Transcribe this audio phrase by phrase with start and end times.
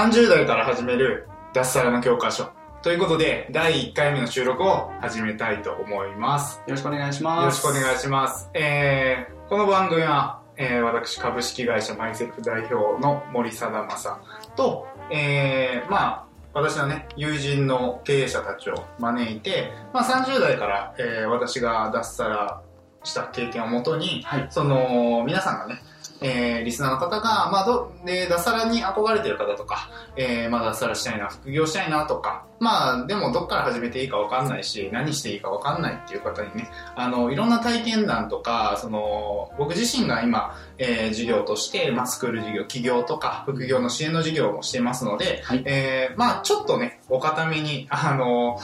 [0.00, 2.48] 30代から始める脱サラの教科書。
[2.80, 6.56] ということで、第1回目の収録を始めたいと思います。
[6.60, 7.64] よろしくお願いします。
[7.64, 8.48] よろしくお願いします。
[8.54, 14.20] えー、この番組は、えー、私株式会社マイセルフ代表の森貞正
[14.56, 22.62] と、えー、まあ、私のね、友人の経営者たちを招いて、まあ30代から、えー、私が脱サラ
[23.04, 24.46] した経験をもとに、はい。
[24.48, 25.82] その、皆さんがね、
[26.20, 45.62] えー、リスナーの方が、まあ、ど、で、脱サラに憧れてる方とか、えー、まあ、脱サラしたいな、副業したいなとか、まあ、でもどっから始めていいかわかんないし、何していいかわかんないっていう方にね、あの、いろんな体験談とか、その、僕自身が今、えー、事業として、まあ、スクール事業、起業とか、副業の支援の事業もしてますので、はい。
[45.64, 48.58] えー、まあ、ちょっとね、お固めに、あの、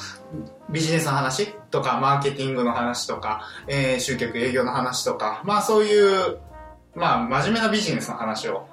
[0.69, 6.39] ビジネスの話とか、マーケティングの話とか、えー、集客営業の話とか、まあそういう、
[6.97, 8.67] まあ真面目なビジネスの話を、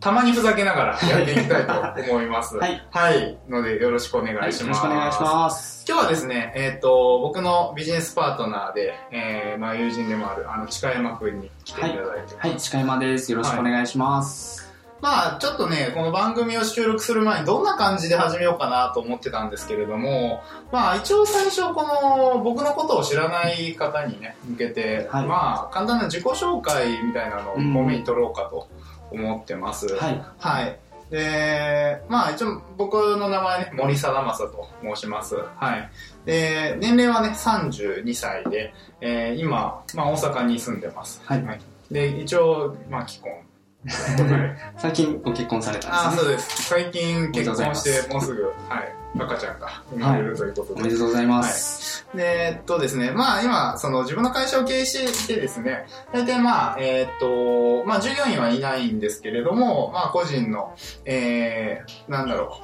[0.00, 2.56] たまにふざけながらやっていきたいと思います。
[2.58, 2.88] はい。
[2.90, 3.38] はい。
[3.48, 4.48] のでよろしくお願いしはい。
[4.48, 4.62] ます。
[4.62, 5.84] よろしくお願いします。
[5.86, 12.36] 今日はですね、えっ、と、僕のビジネスパートナーで、えー、まあ友人でもある、あの、近山くんに来ていただいてます。
[12.38, 12.56] はい。
[12.56, 13.30] 近山です。
[13.30, 14.71] よろしくお願いします。
[15.02, 28.68] まあちょっとね、この番組を収録する前にどんな感じで始めようかなと思ってたんですけれども、まあ一応最初この僕のことを知らない方にね、向けて、はいまあ簡単な自己紹介みたいなのをうん多めに取ろうかと
[29.10, 29.92] 思ってます。
[29.96, 30.24] はい。
[30.38, 30.78] はい。
[31.10, 35.34] で、まあ一応僕の名前ね、森貞正と申します。
[35.56, 35.90] はい。
[36.24, 41.20] で、年齢はね、32歳で、えー今、まあ大阪に住んでます。
[41.24, 41.60] はい
[41.90, 43.41] で、一応、まあ既婚。
[43.88, 46.28] は い最近ご結婚されたああ、んですね。
[46.28, 46.62] そうです。
[46.64, 48.48] 最近結婚して、もうすぐ、は
[48.80, 50.80] い、赤ちゃんが生まれるということで。
[50.82, 52.06] おめでとうございます。
[52.14, 62.60] で、えっとですね、まあ今、その自分の会社を経営してですね、大体まあ、えっと、まあ従業員はいないんですけれども、まあ個人の、えー、なんだろ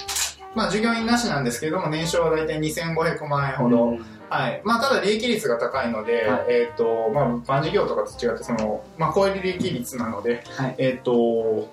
[0.55, 0.59] う。
[0.59, 3.85] まあ従業員なしなんですけれども、年商は大体2500万円ほど。
[3.91, 4.61] うんはい。
[4.65, 10.75] まあ、ただ利益率が高いので、はいえっ、と、まあ、物販事業とかと違って、その、まあ、高利益率なので、はい。
[10.79, 11.69] えっ、と、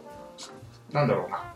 [0.91, 1.55] なんだろうな。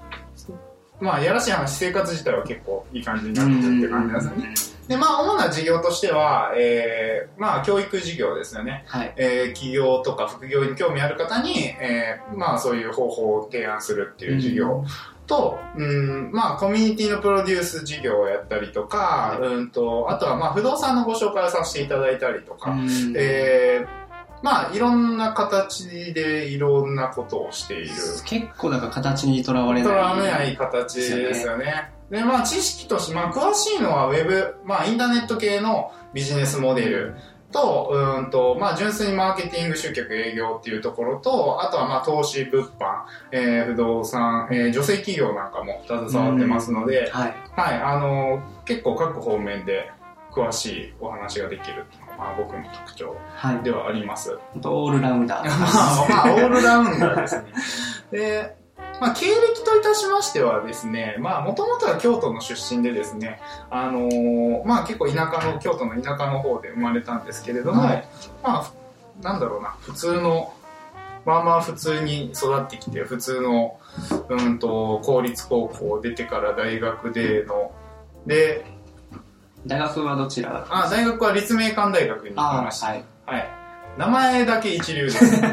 [0.99, 4.79] まあ、やらしい話、生活自体は結構いい感じになってるって感じなんですよね。
[4.89, 8.83] で、まあ、主な事業としては、えー、まあ、教育事業ですよね。
[8.87, 9.13] はい。
[9.17, 14.83] えー、起業とか副業に興味ある方に、えー、まあ、そういう方法を提案するっていう事業。
[15.29, 23.87] と、うん、まあ、コミュニティのプロデュース事業をやったりとか、はいうんと、あとは、まあ、不動産のご紹介をさせていただいたりとか、うんえー、
[24.41, 27.89] まあ、いろんな形でいろんなことをしている。
[28.25, 29.89] 結構だから形にとらわれない。
[29.89, 31.91] とらわれない形ですよね。
[32.09, 37.15] で、まあ、知識として、まあ、詳しいのはウェブ、まあ、インターネット系のビジネスモデル
[37.51, 47.35] と、うんと、まあ、純粋にマーケティング、集客、営業っていうところと、あとは、まあ、投資、物販、えー、不動産、えー、女性企業なんかも携わってますので、はい。
[47.55, 49.91] はい、あの、結構各方面で
[50.31, 53.63] 詳しいお話ができるっていうのが、まあ、僕の特徴はい。
[53.63, 54.37] ではあります。
[54.53, 55.47] 本当オールラウンダー。
[55.47, 57.45] まあ、まあ、オールラウンダーですね。
[58.11, 58.58] で、
[58.99, 63.39] まあ、経歴といたしましてはですね、まあ、もともとは京都の出身でですね、
[63.69, 68.07] あのーまあ、結構田舎の、京都の田舎の方で生まれたんですけれども、はい
[68.43, 68.73] まあ、
[69.21, 70.53] なんだろうな、普通の、
[71.25, 73.79] まあまあ普通に育ってきて、普通の、
[74.29, 77.71] うんと、公立高校出てから大学での、
[78.25, 78.65] で、
[79.65, 82.87] 大学はどちらあ、大学は立命館大学に行きあました。
[82.87, 83.03] はい。
[83.25, 83.58] はい。
[83.99, 85.41] 名前だけ一流です。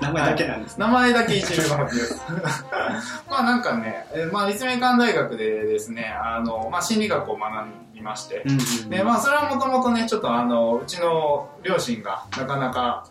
[0.00, 0.86] 名前だけなんですね。
[0.86, 2.24] 名前だけ一流のはずです。
[3.28, 7.52] まあなんかね、えーまあ立命館大学でですね、あの、まあ心理学を学
[7.92, 13.04] びまして、うんうんうんで、まあそれはもともとね、ちょっとあの、うちの両親がなかなか、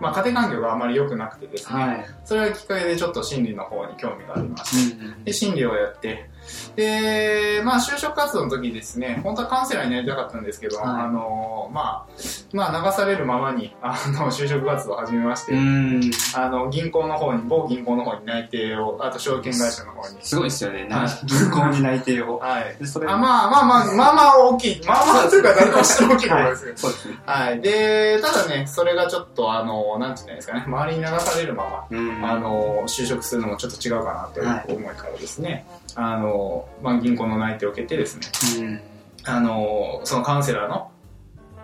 [0.00, 2.06] まあ家庭環境があまり良くなくてですね、はい。
[2.26, 6.28] それがきっかけでちょっと心理の方に興味がありまして、うんうんで、心理をやって、
[6.76, 12.06] で、まあ、就職活動の時ですね、本当はカウンセラーになりたかったんですけど、はいあの、まあ、
[12.52, 16.10] まあ、流されるままに、あの、就職活動を始めまして、ん。
[16.34, 20.16] あの、銀行の方に、某銀行の方に内定を、あと証券会社の方に。
[20.20, 20.86] すごいですよね。
[20.88, 22.38] なはい銀行に内定を。
[22.42, 22.76] はい。
[22.78, 24.80] でそれあまあまあまあ、まあまあ大きい。
[24.86, 26.72] まあまあというか、誰としても大きいところですよ。
[26.76, 27.14] そうですね。
[27.26, 27.60] はい。
[27.60, 36.35] で、ただね、それがちょっと、あの、なんていうんですかね、周りに流されるまま、うんあの、就職するのもちょっと違うかなという思いからですね、あの、
[36.82, 38.18] まあ、銀行の内定を受けてです
[38.58, 38.80] ね、うん。
[39.24, 40.90] あの、そのカウンセラーの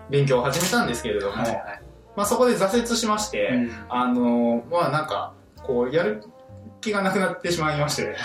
[0.09, 1.81] 勉強を始めたんですけれども、はいはい。
[2.15, 5.33] まあ、そこで挫折しまして、うんあの、まあ、なんか、
[5.63, 6.23] こう、やる
[6.83, 8.15] 気がなくなってしまいまして、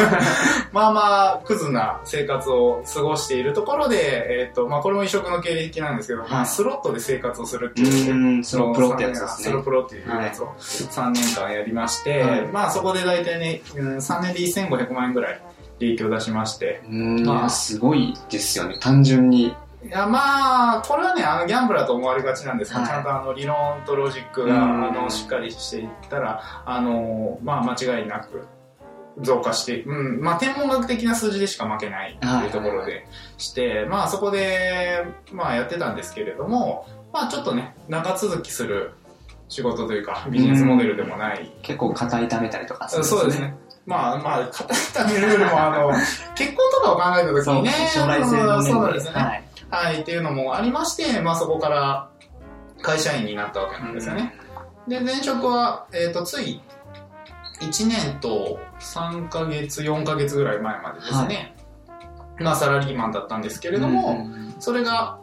[0.72, 9.62] まあまあ、クズな生活を過ごしているところで、えっ、と、まあ、これも異色の経歴なんですけど、まあ、はいスロットで生活をするっていう、うん、スロープロってやつですねスロ。
[9.62, 15.40] プロっていうやつを3年間やりまして、はいまあそこで大体ね、うん3年で1500万円ぐらい
[15.78, 18.78] 利益を出しまして、うん、まあすごいですよね。
[18.80, 19.54] 単純に。
[19.84, 22.72] いやまあ、これはね、あのギャンブラーと思われがちなんです。
[22.72, 22.88] が、はい。
[22.88, 24.88] ちゃんとあの理論とロジックがうん。
[24.88, 28.46] あのしっかりしていったら、あのまあ間違いなく
[29.20, 33.06] 増加して、うん、まあ天文学的な数字でしか負けないっていうところで
[33.38, 38.92] して、まあそこで、まあやってたんですけれども、まあちょっとね、長続きする
[39.48, 41.50] 仕事というか、ビジネスモデルでもない。
[41.62, 43.40] 結構肩痛めたりとかそうです。
[43.40, 43.54] ね。
[43.86, 45.92] まあまあ、肩痛めるよりも、あの、
[46.34, 49.20] 結婚とかを考えた時にね、将来性のそうですよね。
[49.20, 49.44] はい。
[49.70, 52.08] はい、っていうのもありまして、まあそこから
[52.82, 54.34] 会社員になったわけなんですよね。
[54.88, 56.60] で、前職は、えっ、と、つい
[57.60, 61.54] 1年と3ヶ月、4ヶ月ぐらい前までですね、
[62.40, 65.18] まあサラリーマンだったんですけれども、うんそれが、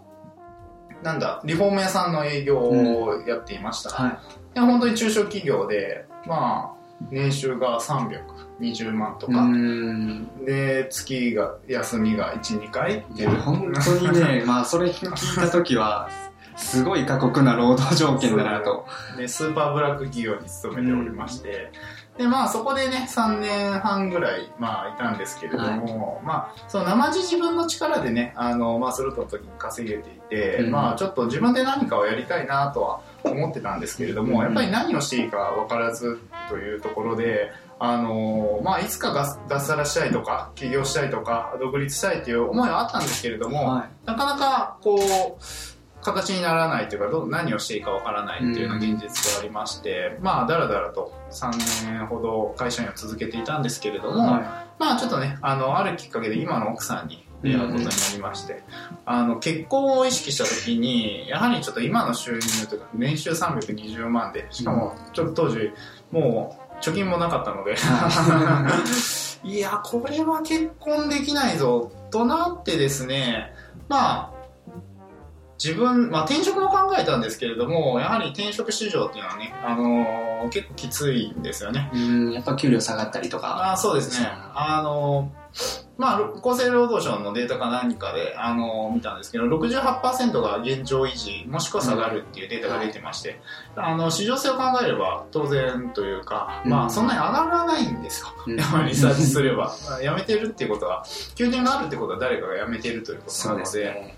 [1.02, 3.90] なんだ、リフォーム屋さんの営業をやっていました。
[3.90, 4.18] はい。
[4.54, 10.46] で本当に中小企業で、まあ、年収が320万とか、うん。
[10.46, 16.10] で、月が、休みが1、2回いや、本当にね、 まあ、それ聞いたときは、
[16.56, 18.86] すごい過酷な労働条件だなと。
[19.18, 21.72] で、スーパーブラック企業に勤めておりまして、
[22.18, 30.72] で、まあそこでね、3年半ぐらい、まあいたんですけれども、まあ、その生地自分の力でね、あの、まあスルートの時に稼げていて、うん。
[30.72, 45.44] まあちょっと自分で何かをやりたいなとは思ってたんですけれども、うんやっぱり何をしていいか分からずというところで、あのまあ、いつか脱脱サラしたいとか、起業したいとか、独立したいという思いはあったんですけれども、はなかなかこう
[46.04, 54.14] 形にならないというかどう何をしていいかわからないっていうような現実がありまして、まあだらだらと3年ほど会社員を続けていたんですけれどい。
[54.14, 58.64] も、はまあちょっとねあのあるきっかけで今の奥さんに出会うことになりまして、
[59.06, 65.72] あの結婚を意識した時にやはりちょっと今の収入というか年収320万でしかもちょっと当時
[66.12, 67.76] もう貯金もなかったので、
[69.44, 73.54] いや、これは結婚できないぞ、となってですね、
[73.88, 74.32] まあ、
[75.64, 81.90] 自分、まあ転職も考えたんですけれども、やはり転職市場っていうのはね、あのー結構きついんですよね。
[81.94, 81.98] い。
[81.98, 83.72] うん、やっぱ給料下がったりとか。
[83.72, 84.28] あそうですね。
[84.54, 93.40] あのーまあ、厚生労働省のデータか何かで、あのー見たんですけど、68%が現状維持、もしくは下がるっていうデータが出てまして、
[93.76, 98.28] あの、市場性を考えれば当然というか、まあ、うんそんなに上がらないんですよ。
[98.48, 98.56] うん
[98.88, 99.76] リサーチすれば。
[99.90, 101.06] まあ辞めてるっていうことは、
[101.36, 104.18] 休店があるってことは誰かが辞めてるということなので、すね。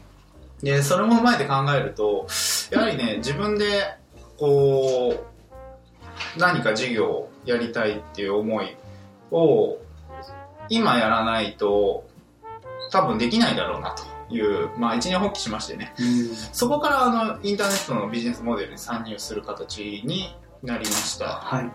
[0.63, 2.27] で、それも踏まえて考えると、
[2.71, 3.97] やはりね、自分で、
[4.37, 5.25] こ
[6.37, 8.75] う、何か事業をやりたいっていう思い
[9.31, 9.77] を、
[10.69, 12.07] 今やらないと、
[12.91, 13.95] 多分できないだろうな
[14.29, 15.93] という、まあ一年発起しましてね。
[15.99, 16.35] うん。
[16.35, 21.25] そこからあの、インターネットのビジネスモデルに参入する形になりました。
[21.25, 21.71] はい。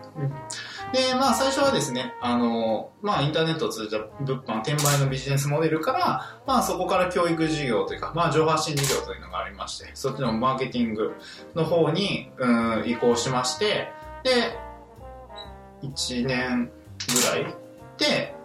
[0.95, 11.15] で、まあ最初はですね、あの、まあインターネットを通じた物販、転売のビジネスモデルから、まあそこから教育事業というか、まあ情報発信事業というのがありまして、そっちのマーケティング
[11.55, 13.89] の方に、うん、移行しまして、
[14.23, 14.57] で、
[15.83, 16.71] 1年
[17.13, 17.55] ぐらい
[17.97, 18.35] で、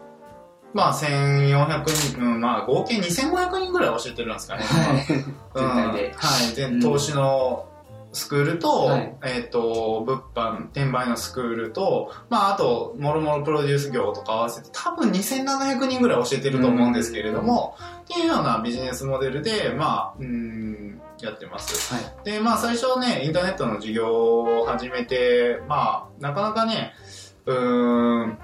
[0.77, 4.63] まあ1400人、うん、まあ合計2500人ぐらい教えてるんですかね。
[4.63, 5.07] はい。
[5.07, 6.15] 全うん体で。
[6.15, 7.67] はい、でうん投資の
[8.13, 21.93] スクールと、はいえっ、と、物販、転売のスクールと、まあ、あと、もろもろプロデュース業とか合わせて、多分2700人ぐらい教えてると思うんですけれども、っていうようなビジネスモデルで、まあ、うん、やってます。
[21.93, 22.25] はい。
[22.25, 26.95] で、まあ、最初ね、インターネットの事業を始めて、まあ、なかなかね、
[27.45, 28.39] うーん、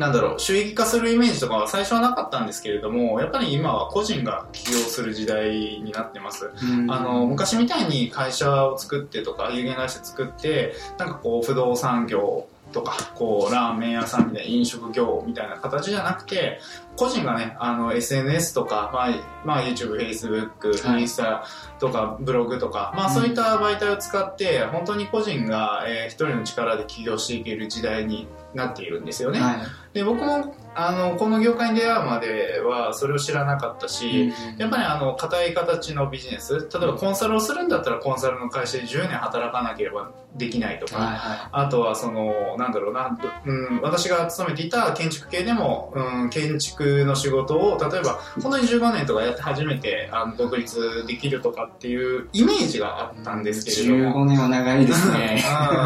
[0.00, 6.50] なんだろう、収益化するイメージとかは最初はなかったんですけれども、やっぱり今は個人が起業する時代になってます。
[6.62, 16.60] うんあの、昔みたいに会社を作ってとか、有限会社作って、なんかこう、不動産業とか、こう、ラーメン屋さんみたいな飲食業みたいな形じゃなくて、
[17.00, 21.46] 個人がね、あの、SNS とか、まあ、まあ、YouTube、Facebook、はいインスタ
[21.78, 29.40] とか、ブログとか、まあ、そういった媒体を使って、本当に個人が、えー一人の力で起業していける時代になっているんですよね。
[29.40, 29.56] はい。
[29.94, 55.42] で、僕も、あの、この業界に出会うまでは、それを知らなかったし、やっぱりあの、硬い形のビジネス、例えばコンサルをするんだったらコンサルの会社で10年働かなければできないとか、はいはあとはその、なんだろうな、うん、私が勤めていた建築系でも、うん、建築の仕事を、例えば、本当に15年とかやって初めてあの独立できるとかっていうイメージがあったんですけれども、15年は長いですね。
[55.48, 55.80] うん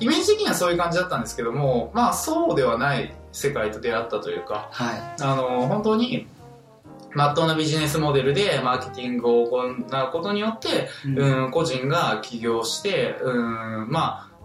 [0.00, 5.22] イメージ的にはそういう感じだったんですけども、まあそうではない世界と出会ったというか、はい。
[5.22, 6.26] あの、本当に、
[7.12, 14.35] まっとうなビジネスモデルでマーケティングを行うことによって、うん、個人が起業して、うん、まあ、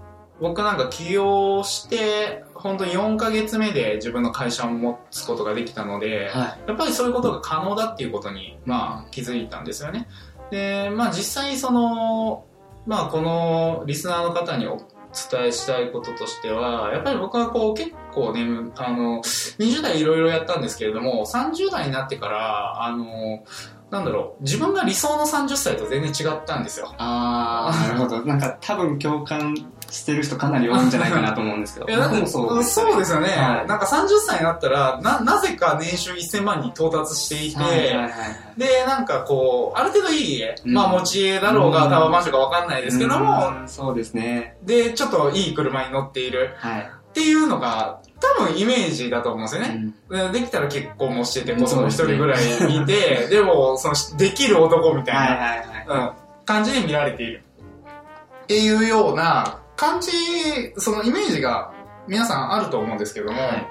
[0.41, 10.07] 僕なんか起業して、本当に4ヶ月目で自分の会社を持つことができたので、はやっぱりそういうことが可能だっていうことに、まあ、気づいたんですよね。
[10.49, 12.45] で、まあ実際その、
[12.87, 23.43] まあこのリスナーの方にお伝えしたいこととしては、やっぱり僕はこう結構ね、あの、20代いろいろやったんですけれども、30代になってから、あの、
[23.91, 26.93] なんだろう、自分が理想の30歳と全然違ったんですよ。
[26.97, 28.25] ああ、なるほど。
[28.25, 29.53] なんか多分共感
[29.91, 31.87] してる人かなり多いんじゃないかなと思うんですけど。
[31.91, 33.27] いや、もそうですそうですよね。
[33.27, 38.09] はいなんか30歳になったら、な、なぜか年収1000万に到達していて、はいはいはい。
[38.57, 44.55] で、なんかこう、ある程度いい家、うんまあ持ち家だろうが、うんタワーマンションかわかんないですけども、うんそうですね。
[44.63, 46.81] で、ちょっといい車に乗っているはい。
[47.11, 49.93] っていうのが、多分イメージだと思うんですよね。
[50.09, 55.59] うんでできたら結婚もしてて、うん子供一人ぐらいいて、 でも、その、できる男みたいな、はいはいはい。
[55.87, 56.11] うん、
[56.45, 57.43] 感じで見られている。
[58.43, 60.11] っていうような感じ、
[60.77, 61.73] そのイメージが
[62.07, 63.67] 皆さんあると思うんですけども、はい。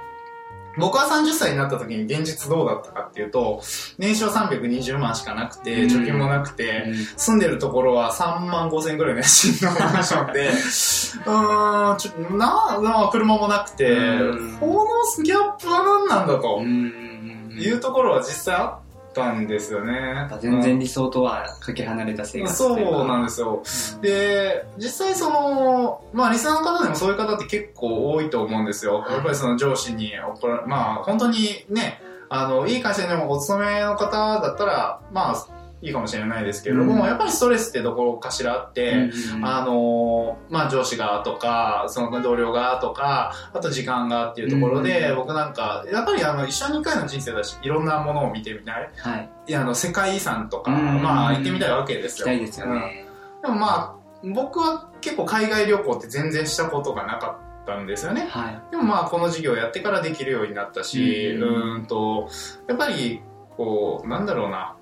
[0.79, 3.63] 僕は30歳になった時に現実どうだったかっていうと、
[3.99, 5.91] 年収は320万しかなくて、うん。
[5.91, 20.29] 貯金もなくて、住んでるところは3万5千ぐらいの家賃のマンションで、 うーん、ちょな、な、車もなくてうん、このギャップは何なんだというところは実際あったんですよね。
[20.41, 23.61] 全然理想とはかけ離れた生活そうなんでですよ。
[23.65, 29.05] すで、実際その、まあ、リスナーの方でもそういう方って結構多いと思うんですよ。
[29.09, 35.47] やっぱりその上司に怒ら、まあ、本当にね、あの、いい会社でもお勤めの方だったら、まあ、
[35.83, 39.11] いいかもしれないですけれども、うんやっぱりストレスってどころかしらあって、
[39.43, 48.91] あのまあ上司がとか、その同僚がとか、あと時間がっていうところで、うん僕なんか、やっぱりあの、一生に一回の人生だし、いろんなものを見てみたい？
[48.97, 49.31] はい。
[49.47, 52.29] いや、あの、世界遺産とか、うんまあ行ってみたいわけですよ。
[52.29, 53.07] 行きたいですよね。
[53.43, 58.27] でもまあ、僕は結構海外旅行って全然したことがなかったんですよね。
[58.29, 58.63] はい。
[58.71, 62.29] でもまあ、この授業やってからできるようになったし、うんと、
[62.69, 63.23] やっぱり、
[63.57, 64.77] こう、なんだろうな、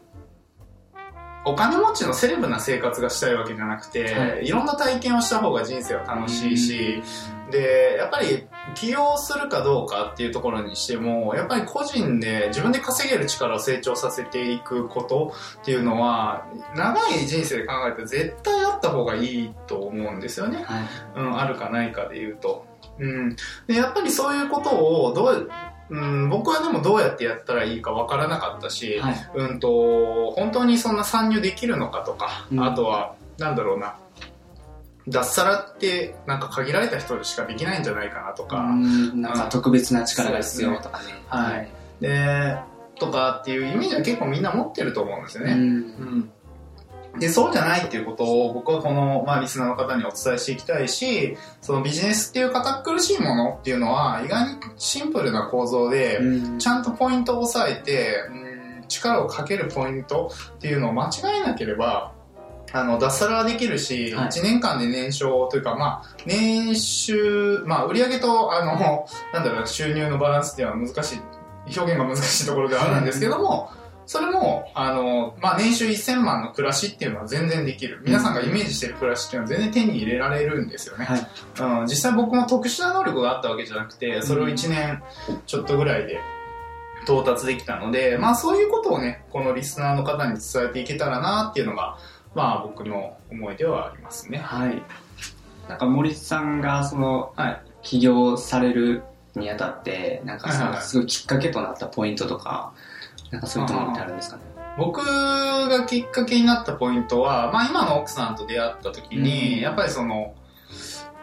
[1.48, 7.02] お金持ちのセレブな生活がしたいわけじゃなくて、、はいろんな体験をした方が人生は楽しいし、
[7.50, 20.62] で、やっぱり起業するかどうかっていうところにしても、やっぱり個人で自分で稼げる力を成長させていくことっていうのは、長い人生で考えたら絶対あった方がいいと思うんですよね。
[20.64, 20.86] はい。
[21.16, 22.66] うん、あるかないかで言うと。
[22.98, 23.36] うん。
[23.66, 25.50] で、やっぱりそういうことを、どう、
[25.90, 29.30] うん、僕はでもどうやってやったらいいかわからなかったし、はい。
[29.34, 33.96] うんと、本当にそんな参入できるのかとか、うんあとは、なんだろうな、
[35.08, 41.04] 脱サラってなんか限られた人しかできないんじゃないかなとか、うんなんか特別な力が必要とかね。
[41.28, 41.68] はい。
[42.00, 42.58] で、
[42.98, 45.52] とかっていうイメージは結構みんな持ってると思うんですよね。
[45.52, 46.30] うんうん
[47.18, 56.58] で、そうじゃないっていうことを僕はこの、まあ、リスナーの方にお伝えしていきたいし、そのビジネスっていう堅苦しいものっていうのは意外にシンプルな構造で、うん。
[56.58, 58.48] ちゃんとポイントを押さえて、うん
[58.88, 62.14] 力をかけるポイントっていうのを間違えなければ、
[62.72, 64.28] あの、脱サラはできるし、はい。
[64.28, 71.20] 1年間で年商というか、まあ、年収、まあ、売上と、あの、なんだろうな、収入のバランスっていうのは難しい、
[71.78, 73.70] 表現が難しいところではあるんですけども、
[74.08, 78.00] それも、あの、まあ、年収1000万の暮らしっていうのは全然できる。
[78.02, 81.04] 皆さんがイメージしてる暮らしっていうのは全然手に入れられるんですよね。
[81.04, 81.80] はい。
[81.80, 85.02] うん、実際僕も特殊な能力があったわけじゃなくて、それを1年
[85.44, 86.20] ちょっとぐらいで
[87.04, 91.98] 到達できたので、まあそういうことをね、このリスナーの方に伝えていけたらなっていうのが、
[92.34, 94.38] まあ僕の思いではありますね。
[94.38, 94.82] はい。
[95.68, 99.04] なんか森さんがその、はい起業される
[99.36, 102.72] にあたって、なんかその、はいはいはいすごいきっかけとなったポイントとか、
[103.30, 104.42] なんかそういったものってあるんですかね？
[104.78, 109.60] 僕がきっかけになったポイントは、まあ今の奥さんと出会った時に、うん。
[109.60, 110.34] やっぱりその、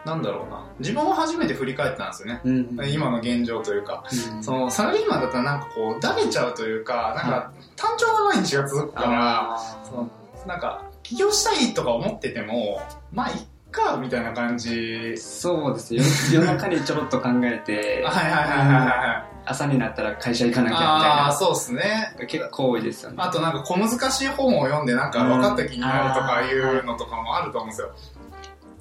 [0.04, 0.66] なんだろうな。
[0.78, 4.04] 自分を初めて振り返ったんですよね、うん今の現状というか。
[4.34, 10.10] うんそのサラリーマンだったらなんかこうだれちゃうというかなんか単調な毎日が続くからあその
[10.46, 12.80] なんか起業したいとか思ってても
[13.12, 13.36] まあいっ
[13.72, 14.70] かみたいな感じ。
[14.70, 16.02] ーそうですよ。
[16.40, 18.04] 夜中にちょろっと考えて。
[18.06, 22.14] はいはいはいはいはい朝になったら会社行かなきゃみああたそうですね。
[22.16, 23.16] いな結構多いですよね。
[23.20, 27.94] あとなんか小難しい本を読んでなんか分かった気になるとかいうのとかもあると思うんですよ。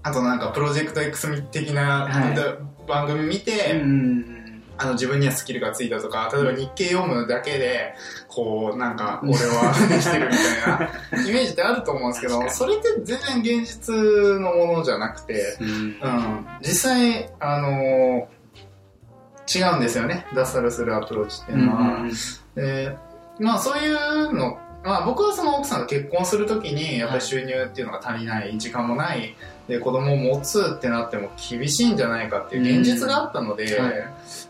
[0.03, 2.35] あとなんかプロジェクト X 的なはい。
[2.87, 4.35] 番組見て、うん
[4.77, 7.95] あの自分にはスキルがついたとか、例えば日経読むだけで、
[8.27, 15.67] こうなんか俺はできてるみたいな イメージってあると思うんですけど、それって全然現実のものじゃなくて、うん。
[15.67, 18.27] うん、実際、あの
[19.53, 22.05] 違うんですよね、脱サラするアプローチっていうのは。
[22.55, 22.97] で
[23.39, 29.35] まあそういうの、まあ僕はその奥さんと結婚するときにやっぱり収入っていうのが足りない、時間もない、
[29.67, 33.77] で子供を持つってなっても厳しいんじゃないかっていう現実があったので、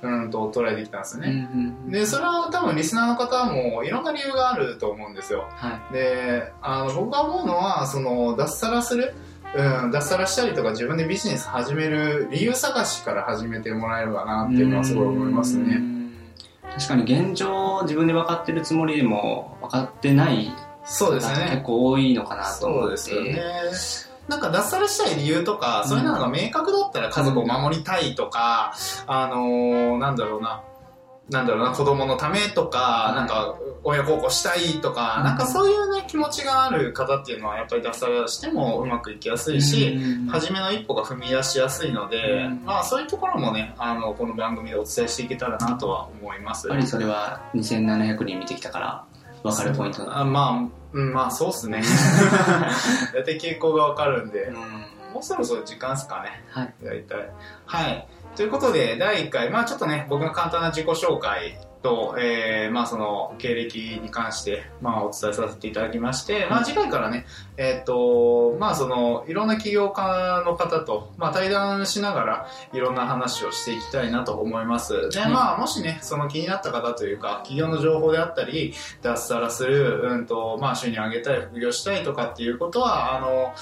[0.02, 1.42] うんうん、と捉えてきたんですようんうね。
[1.88, 5.48] んで、それは多分リスナーの方もいろんな理由があると思うんですよ。
[5.52, 9.16] はいで、あの僕が思うのは、その脱サラする、
[9.56, 15.76] うん、脱サラしたりとか自分でビジネス始める理由探しから始めてもらえればなっていうのはすごい思いますね。
[15.78, 15.96] うん
[16.76, 20.52] 確かに現状自分で分かってるつもりでも分かってない
[20.84, 21.48] そうですね。
[21.52, 23.42] 結構多いのかなと思ってそうですよね。
[24.28, 28.74] なんか脱サラしたい理由とか、そういうのが明確だったら家族を守りたいとか、
[29.08, 30.64] あのーなんだろうな、
[31.30, 46.68] なんだろうな、子供のためとか、いなんか親孝行したいとか、うんなんかそういうね、気持ちがある方っていうのはやっぱり脱サラしてもうまくいきやすいし、うん初めの一歩が踏み出しやすいので、うんまあそういうところもね、あの、この番組でお伝えしていけたらなとは思います。
[46.68, 49.06] やっぱりそれは2700人見てきたから
[49.42, 51.82] 分かるポイントだあまあ、うん、まあそうっすね。
[53.14, 56.44] 大体傾向がわかるんで、うんもうそろそろ時間っすかね。
[56.50, 57.32] はい大体。
[57.66, 58.08] はい。
[58.36, 67.26] ということで、第1回、まあちょっとね、僕の簡単な自己紹介と、えー、まあその、経歴に関して、まあお伝えさせていただきまして、まあ次回からね、
[67.56, 75.10] えっ、と、まあその、いろんな起業家の方と、まあ対談しながら、いろんな話をしていきたいなと思います。
[75.12, 83.54] で、はいまあもしね、その気になった方というか、企業の情報であったり、脱サラする、うんと、まあ収入上げたい、副業したいとかっていうことは、あの、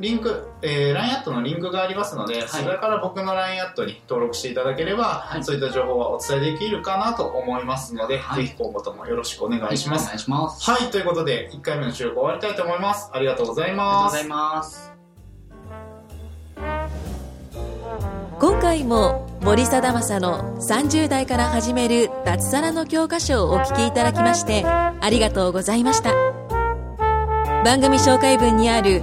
[0.00, 10.04] リンク、えー、LINE アットのリンクがありますので、それから僕の LINE アットに登録していただければ、はいそういった情報はお伝えできるかなと思いますので、はいぜひ今後ともよろしくお願いします。
[10.04, 13.10] お願いしますはい、ということで、1回目の収録終わりたいと思います。
[13.12, 14.28] ありがとうございありがとうますござい。
[14.28, 14.90] ます
[18.40, 26.14] 今回も森貞正の30代から始める脱サラの教科書をお聞きいただきましてありがとうございました
[27.62, 29.02] 番組紹介文にある